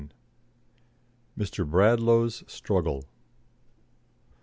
MR. 1.37 1.63
BRADLAUGH'S 1.69 2.43
STRUGGLE. 2.47 3.05